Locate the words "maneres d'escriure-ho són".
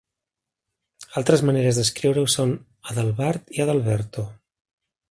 1.49-2.57